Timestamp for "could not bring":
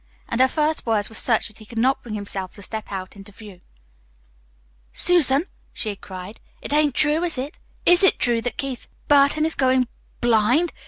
1.67-2.15